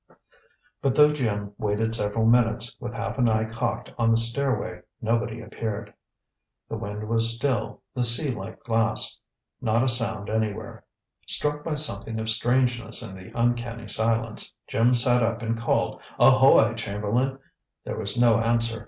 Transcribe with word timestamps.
But 0.81 0.95
though 0.95 1.13
Jim 1.13 1.53
waited 1.59 1.93
several 1.93 2.25
minutes, 2.25 2.75
with 2.79 2.95
half 2.95 3.19
an 3.19 3.29
eye 3.29 3.43
cocked 3.45 3.93
on 3.99 4.09
the 4.09 4.17
stairway, 4.17 4.81
nobody 4.99 5.41
appeared. 5.41 5.93
The 6.67 6.75
wind 6.75 7.07
was 7.07 7.35
still, 7.35 7.83
the 7.93 8.01
sea 8.01 8.31
like 8.31 8.63
glass; 8.63 9.19
not 9.61 9.83
a 9.83 9.89
sound 9.89 10.27
anywhere. 10.27 10.83
Struck 11.27 11.63
by 11.63 11.75
something 11.75 12.17
of 12.17 12.29
strangeness 12.31 13.03
in 13.03 13.13
the 13.13 13.31
uncanny 13.39 13.87
silence, 13.87 14.51
Jim 14.67 14.95
sat 14.95 15.21
up 15.21 15.43
and 15.43 15.55
called 15.55 16.01
"Ahoy, 16.19 16.73
Chamberlain!" 16.73 17.37
There 17.83 17.99
was 17.99 18.19
no 18.19 18.39
answer. 18.39 18.79